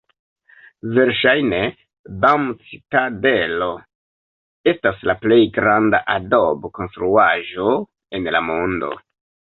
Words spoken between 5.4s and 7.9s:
granda adob-konstruaĵo